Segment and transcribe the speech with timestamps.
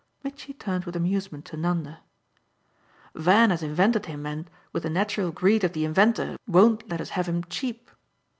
[0.23, 2.01] Mitchy turned with amusement to Nanda.
[3.13, 7.09] "Van has invented him and, with the natural greed of the inventor, won't let us
[7.11, 7.87] have him cheap.